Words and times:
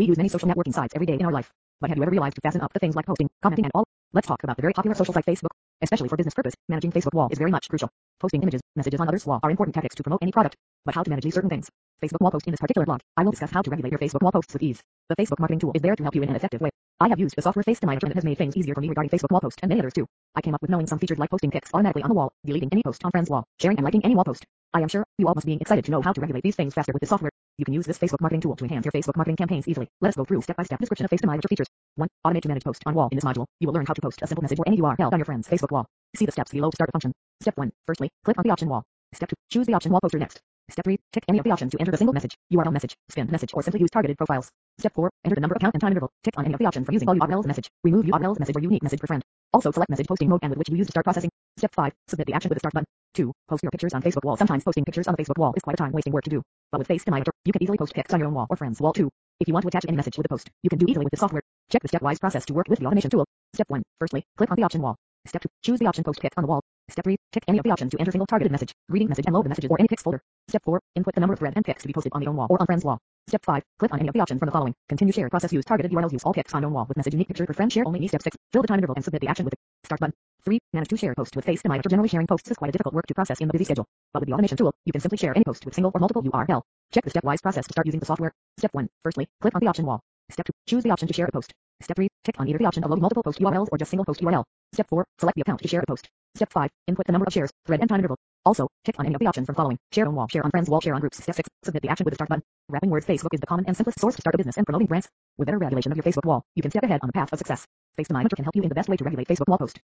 We 0.00 0.06
use 0.06 0.16
many 0.16 0.30
social 0.30 0.48
networking 0.48 0.72
sites 0.72 0.94
every 0.94 1.04
day 1.04 1.12
in 1.12 1.26
our 1.26 1.30
life. 1.30 1.50
But 1.78 1.90
have 1.90 1.98
you 1.98 2.02
ever 2.02 2.10
realized 2.10 2.36
to 2.36 2.40
fasten 2.40 2.62
up 2.62 2.72
the 2.72 2.78
things 2.78 2.96
like 2.96 3.04
posting, 3.04 3.28
commenting 3.42 3.66
and 3.66 3.72
all? 3.74 3.84
Let's 4.14 4.26
talk 4.26 4.42
about 4.42 4.56
the 4.56 4.62
very 4.62 4.72
popular 4.72 4.94
social 4.94 5.12
site 5.12 5.26
Facebook. 5.26 5.50
Especially 5.82 6.08
for 6.08 6.16
business 6.16 6.32
purpose, 6.32 6.54
managing 6.70 6.90
Facebook 6.90 7.12
wall 7.12 7.28
is 7.30 7.36
very 7.36 7.50
much 7.50 7.68
crucial. 7.68 7.90
Posting 8.18 8.40
images, 8.40 8.62
messages 8.76 8.98
on 8.98 9.08
others' 9.08 9.26
wall 9.26 9.40
are 9.42 9.50
important 9.50 9.74
tactics 9.74 9.94
to 9.96 10.02
promote 10.02 10.20
any 10.22 10.32
product. 10.32 10.56
But 10.86 10.94
how 10.94 11.02
to 11.02 11.10
manage 11.10 11.24
these 11.24 11.34
certain 11.34 11.50
things? 11.50 11.68
Facebook 12.02 12.22
wall 12.22 12.30
post 12.30 12.46
in 12.46 12.52
this 12.52 12.60
particular 12.60 12.86
blog, 12.86 13.00
I 13.18 13.24
will 13.24 13.32
discuss 13.32 13.50
how 13.50 13.60
to 13.60 13.70
regulate 13.70 13.90
your 13.90 13.98
Facebook 13.98 14.22
wall 14.22 14.32
posts 14.32 14.54
with 14.54 14.62
ease. 14.62 14.80
The 15.10 15.16
Facebook 15.16 15.38
marketing 15.38 15.58
tool 15.58 15.72
is 15.74 15.82
there 15.82 15.94
to 15.94 16.02
help 16.02 16.14
you 16.14 16.22
in 16.22 16.30
an 16.30 16.36
effective 16.36 16.62
way. 16.62 16.70
I 16.98 17.08
have 17.08 17.20
used 17.20 17.36
the 17.36 17.42
software 17.42 17.64
FaceDominator 17.64 18.04
and 18.04 18.12
it 18.12 18.14
has 18.14 18.24
made 18.24 18.38
things 18.38 18.56
easier 18.56 18.74
for 18.74 18.80
me 18.80 18.88
regarding 18.88 19.10
Facebook 19.10 19.32
wall 19.32 19.42
post 19.42 19.58
and 19.60 19.68
many 19.68 19.82
others 19.82 19.92
too. 19.92 20.06
I 20.34 20.40
came 20.40 20.54
up 20.54 20.62
with 20.62 20.70
knowing 20.70 20.86
some 20.86 20.98
features 20.98 21.18
like 21.18 21.28
posting 21.28 21.50
pics 21.50 21.68
automatically 21.74 22.04
on 22.04 22.08
the 22.08 22.14
wall, 22.14 22.32
deleting 22.46 22.70
any 22.72 22.82
post 22.82 23.04
on 23.04 23.10
friends 23.10 23.28
wall, 23.28 23.44
sharing 23.60 23.76
and 23.76 23.84
liking 23.84 24.02
any 24.02 24.14
wall 24.14 24.24
post. 24.24 24.46
I 24.72 24.82
am 24.82 24.88
sure 24.88 25.04
you 25.18 25.26
all 25.26 25.34
must 25.34 25.46
be 25.46 25.54
excited 25.54 25.84
to 25.86 25.90
know 25.90 26.00
how 26.00 26.12
to 26.12 26.20
regulate 26.20 26.44
these 26.44 26.54
things 26.54 26.74
faster 26.74 26.92
with 26.92 27.00
this 27.00 27.08
software. 27.08 27.32
You 27.58 27.64
can 27.64 27.74
use 27.74 27.86
this 27.86 27.98
Facebook 27.98 28.20
marketing 28.20 28.42
tool 28.42 28.54
to 28.54 28.64
enhance 28.64 28.84
your 28.84 28.92
Facebook 28.92 29.16
marketing 29.16 29.36
campaigns 29.36 29.66
easily. 29.66 29.88
Let 30.00 30.10
us 30.10 30.16
go 30.16 30.24
through 30.24 30.42
step-by-step 30.42 30.78
description 30.78 31.04
of 31.06 31.10
FaceDominator 31.10 31.48
features. 31.48 31.66
1. 31.96 32.08
Automate 32.24 32.42
to 32.42 32.48
manage 32.48 32.62
post 32.62 32.80
on 32.86 32.94
wall. 32.94 33.08
In 33.10 33.16
this 33.16 33.24
module, 33.24 33.46
you 33.58 33.66
will 33.66 33.74
learn 33.74 33.84
how 33.84 33.94
to 33.94 34.00
post 34.00 34.20
a 34.22 34.28
simple 34.28 34.42
message 34.42 34.60
or 34.60 34.64
any 34.68 34.78
URL 34.78 35.12
on 35.12 35.18
your 35.18 35.24
friend's 35.24 35.48
Facebook 35.48 35.72
wall. 35.72 35.86
See 36.14 36.24
the 36.24 36.30
steps 36.30 36.52
below 36.52 36.70
to 36.70 36.76
start 36.76 36.86
the 36.86 36.92
function. 36.92 37.12
Step 37.40 37.56
1. 37.56 37.72
Firstly, 37.84 38.10
click 38.24 38.38
on 38.38 38.44
the 38.44 38.50
option 38.50 38.68
wall. 38.68 38.84
Step 39.12 39.28
2. 39.28 39.34
Choose 39.50 39.66
the 39.66 39.74
option 39.74 39.90
wall 39.90 40.00
poster 40.00 40.20
next. 40.20 40.40
Step 40.70 40.84
3. 40.84 40.98
Tick 41.12 41.24
any 41.28 41.38
of 41.38 41.44
the 41.44 41.50
options 41.50 41.72
to 41.72 41.80
enter 41.80 41.90
the 41.90 41.98
single 41.98 42.14
message, 42.14 42.36
URL 42.52 42.72
message, 42.72 42.94
spin 43.10 43.28
message, 43.28 43.50
or 43.54 43.62
simply 43.62 43.80
use 43.80 43.90
targeted 43.90 44.16
profiles. 44.16 44.48
Step 44.78 44.94
4. 44.94 45.10
Enter 45.24 45.34
the 45.34 45.40
number, 45.40 45.54
of 45.54 45.56
account, 45.56 45.74
and 45.74 45.80
time 45.80 45.90
interval. 45.90 46.10
Tick 46.22 46.34
on 46.38 46.44
any 46.44 46.54
of 46.54 46.60
the 46.60 46.66
options 46.66 46.86
for 46.86 46.92
using 46.92 47.08
all 47.08 47.16
URLs 47.16 47.46
message. 47.46 47.68
Remove 47.82 48.06
URLs 48.06 48.38
message 48.38 48.56
or 48.56 48.60
unique 48.60 48.84
message 48.84 49.00
per 49.00 49.08
friend. 49.08 49.24
Also 49.52 49.70
select 49.70 49.90
message 49.90 50.06
posting 50.06 50.28
mode 50.28 50.40
and 50.42 50.50
with 50.50 50.58
which 50.58 50.68
you 50.68 50.76
use 50.76 50.86
to 50.86 50.92
start 50.92 51.04
processing. 51.04 51.30
Step 51.56 51.74
5. 51.74 51.92
Submit 52.08 52.26
the 52.26 52.32
action 52.32 52.48
with 52.48 52.56
the 52.56 52.60
start 52.60 52.74
button. 52.74 52.86
2. 53.14 53.32
Post 53.48 53.62
your 53.62 53.70
pictures 53.70 53.92
on 53.94 54.02
Facebook 54.02 54.24
wall. 54.24 54.36
Sometimes 54.36 54.62
posting 54.62 54.84
pictures 54.84 55.08
on 55.08 55.14
the 55.16 55.22
Facebook 55.22 55.38
wall 55.38 55.52
is 55.56 55.62
quite 55.62 55.74
a 55.74 55.76
time-wasting 55.76 56.12
work 56.12 56.24
to 56.24 56.30
do. 56.30 56.42
But 56.70 56.78
with 56.78 56.86
Face 56.86 57.04
FaceDominator, 57.04 57.32
you 57.44 57.52
can 57.52 57.62
easily 57.62 57.76
post 57.76 57.94
pics 57.94 58.14
on 58.14 58.20
your 58.20 58.28
own 58.28 58.34
wall 58.34 58.46
or 58.48 58.56
friend's 58.56 58.80
wall 58.80 58.92
too. 58.92 59.10
If 59.40 59.48
you 59.48 59.54
want 59.54 59.62
to 59.62 59.68
attach 59.68 59.86
any 59.88 59.96
message 59.96 60.16
with 60.16 60.26
a 60.26 60.28
post, 60.28 60.50
you 60.62 60.70
can 60.70 60.78
do 60.78 60.86
easily 60.88 61.04
with 61.04 61.10
the 61.10 61.16
software. 61.16 61.42
Check 61.70 61.82
the 61.82 61.88
stepwise 61.88 62.20
process 62.20 62.44
to 62.46 62.54
work 62.54 62.68
with 62.68 62.78
the 62.78 62.86
automation 62.86 63.10
tool. 63.10 63.24
Step 63.54 63.68
1. 63.68 63.82
Firstly, 63.98 64.22
click 64.36 64.50
on 64.50 64.56
the 64.56 64.62
option 64.62 64.82
wall. 64.82 64.96
Step 65.26 65.42
2. 65.42 65.48
Choose 65.62 65.78
the 65.80 65.86
option 65.86 66.04
post 66.04 66.20
pic 66.20 66.32
on 66.36 66.42
the 66.42 66.48
wall. 66.48 66.60
Step 66.88 67.04
3. 67.04 67.16
Tick 67.32 67.44
any 67.48 67.58
of 67.58 67.64
the 67.64 67.70
options 67.70 67.90
to 67.90 67.98
enter 67.98 68.12
single 68.12 68.26
targeted 68.26 68.52
message, 68.52 68.72
reading 68.88 69.08
message 69.08 69.26
and 69.26 69.34
load 69.34 69.44
the 69.44 69.48
messages 69.48 69.70
or 69.70 69.78
any 69.80 69.88
pics 69.88 70.02
folder. 70.02 70.20
Step 70.48 70.62
4. 70.64 70.80
Input 70.94 71.14
the 71.14 71.20
number 71.20 71.34
of 71.34 71.38
thread 71.38 71.54
and 71.56 71.64
pics 71.64 71.82
to 71.82 71.88
be 71.88 71.92
posted 71.92 72.12
on 72.12 72.20
the 72.20 72.28
own 72.28 72.36
wall 72.36 72.46
or 72.50 72.60
on 72.60 72.66
friend's 72.66 72.84
wall. 72.84 72.98
Step 73.28 73.44
5. 73.44 73.62
Click 73.78 73.92
on 73.92 74.00
any 74.00 74.08
of 74.08 74.14
the 74.14 74.20
options 74.20 74.38
from 74.38 74.46
the 74.46 74.52
following. 74.52 74.74
Continue 74.88 75.12
share 75.12 75.28
process 75.28 75.52
use 75.52 75.64
targeted 75.64 75.92
URLs 75.92 76.12
use 76.12 76.22
all 76.24 76.32
pics 76.32 76.54
on 76.54 76.64
own 76.64 76.72
wall 76.72 76.86
with 76.86 76.96
message 76.96 77.14
unique 77.14 77.28
picture 77.28 77.46
per 77.46 77.52
friend 77.52 77.72
share 77.72 77.86
only 77.86 78.08
step 78.08 78.22
6. 78.22 78.36
Fill 78.52 78.62
the 78.62 78.68
time 78.68 78.78
interval 78.78 78.96
and 78.96 79.04
submit 79.04 79.20
the 79.20 79.28
action 79.28 79.44
with 79.44 79.52
the 79.52 79.58
start 79.86 80.00
button. 80.00 80.14
3. 80.44 80.58
Manage 80.72 80.88
to 80.88 80.96
share 80.96 81.14
post 81.14 81.36
with 81.36 81.44
FaceDominator. 81.44 81.88
Generally 81.88 82.08
sharing 82.08 82.26
posts 82.26 82.50
is 82.50 82.56
quite 82.56 82.70
a 82.70 82.72
difficult 82.72 82.94
work 82.94 83.06
to 83.06 83.14
process 83.14 83.40
in 83.40 83.46
the 83.46 83.52
busy 83.52 83.64
schedule. 83.64 83.86
But 84.12 84.20
with 84.20 84.28
the 84.28 84.32
automation 84.32 84.56
tool, 84.56 84.72
you 84.84 84.92
can 84.92 85.00
simply 85.00 85.18
share 85.18 85.34
any 85.34 85.44
post 85.44 85.64
with 85.64 85.74
single 85.74 85.92
or 85.94 86.00
multiple 86.00 86.22
URL. 86.22 86.62
Check 86.92 87.04
the 87.04 87.10
stepwise 87.10 87.42
process 87.42 87.66
to 87.66 87.72
start 87.72 87.86
using 87.86 88.00
the 88.00 88.06
software. 88.06 88.32
Step 88.58 88.74
1. 88.74 88.88
Firstly, 89.04 89.28
click 89.40 89.54
on 89.54 89.60
the 89.60 89.68
option 89.68 89.86
wall. 89.86 90.00
Step 90.30 90.46
2. 90.46 90.52
Choose 90.66 90.82
the 90.82 90.90
option 90.90 91.06
to 91.06 91.14
share 91.14 91.26
a 91.26 91.32
post. 91.32 91.52
Step 91.82 91.96
3. 91.96 92.08
Tick 92.24 92.40
on 92.40 92.48
either 92.48 92.58
the 92.58 92.64
option 92.64 92.82
of 92.84 92.90
loading 92.90 93.02
multiple 93.02 93.22
post 93.22 93.38
URLs 93.38 93.68
or 93.70 93.78
just 93.78 93.90
single 93.90 94.04
post 94.04 94.20
URL. 94.20 94.44
Step 94.72 94.88
4. 94.88 95.04
Select 95.18 95.36
the 95.36 95.42
account 95.42 95.60
to 95.62 95.68
share 95.68 95.80
a 95.80 95.86
post. 95.86 96.08
Step 96.34 96.50
5. 96.52 96.70
Input 96.88 97.06
the 97.06 97.12
number 97.12 97.26
of 97.26 97.32
shares, 97.32 97.50
thread 97.66 97.80
and 97.80 97.88
time 97.88 98.00
interval. 98.00 98.16
Also, 98.44 98.68
tick 98.84 98.94
on 98.98 99.06
any 99.06 99.14
of 99.14 99.20
the 99.20 99.26
options 99.26 99.46
from 99.46 99.54
following. 99.54 99.78
Share 99.92 100.06
on 100.06 100.14
wall, 100.14 100.26
share 100.28 100.42
on 100.44 100.50
friends 100.50 100.70
wall, 100.70 100.80
share 100.80 100.94
on 100.94 101.00
groups. 101.00 101.22
Step 101.22 101.34
6. 101.34 101.48
Submit 101.64 101.82
the 101.82 101.88
action 101.88 102.04
with 102.04 102.12
the 102.12 102.16
start 102.16 102.30
button. 102.30 102.42
Wrapping 102.68 102.90
words 102.90 103.06
Facebook 103.06 103.34
is 103.34 103.40
the 103.40 103.46
common 103.46 103.66
and 103.66 103.76
simplest 103.76 104.00
source 104.00 104.14
to 104.16 104.22
start 104.22 104.34
a 104.34 104.38
business 104.38 104.56
and 104.56 104.66
promoting 104.66 104.86
brands. 104.86 105.08
With 105.36 105.46
better 105.46 105.58
regulation 105.58 105.92
of 105.92 105.96
your 105.96 106.04
Facebook 106.04 106.24
wall, 106.24 106.42
you 106.54 106.62
can 106.62 106.70
step 106.70 106.84
ahead 106.84 107.00
on 107.02 107.08
the 107.08 107.12
path 107.12 107.32
of 107.32 107.38
success. 107.38 107.66
FaceDominator 107.98 108.36
can 108.36 108.44
help 108.44 108.56
you 108.56 108.62
in 108.62 108.68
the 108.68 108.74
best 108.74 108.88
way 108.88 108.96
to 108.96 109.04
regulate 109.04 109.28
Facebook 109.28 109.48
wall 109.48 109.58
post. 109.58 109.78